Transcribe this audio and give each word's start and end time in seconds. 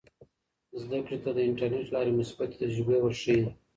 زده 0.81 0.99
کړې 1.05 1.17
ته 1.23 1.29
د 1.35 1.39
انټرنیټ 1.47 1.87
له 1.89 1.93
لارې 1.95 2.17
مثبتې 2.19 2.55
تجربې 2.61 2.97
ورښیي. 3.01 3.43